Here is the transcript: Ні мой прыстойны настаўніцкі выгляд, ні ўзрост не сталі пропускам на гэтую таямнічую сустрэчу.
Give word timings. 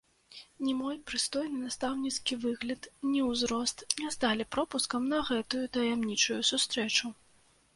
Ні 0.67 0.71
мой 0.77 0.95
прыстойны 1.09 1.59
настаўніцкі 1.65 2.33
выгляд, 2.45 2.89
ні 3.11 3.21
ўзрост 3.29 3.85
не 4.01 4.09
сталі 4.19 4.49
пропускам 4.57 5.07
на 5.13 5.19
гэтую 5.29 5.63
таямнічую 5.79 6.41
сустрэчу. 6.51 7.15